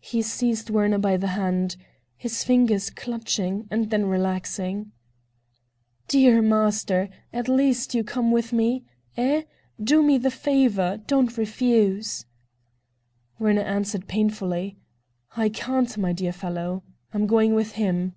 [0.00, 1.76] He seized Werner by the hand,
[2.16, 4.92] his fingers clutching and then relaxing.
[6.08, 8.84] "Dear master, at least you come with me?
[9.18, 9.42] Eh?
[9.78, 10.98] Do me the favor?
[11.06, 12.24] Don't refuse."
[13.38, 14.78] Werner answered painfully:
[15.36, 16.82] "I can't, my dear fellow.
[17.12, 18.14] I am going with him."